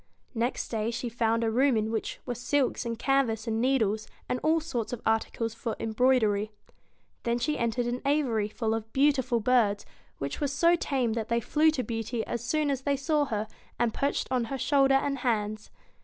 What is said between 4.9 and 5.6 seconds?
of articles